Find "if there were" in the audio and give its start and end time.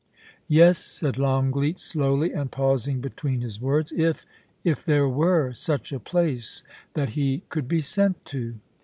4.63-5.53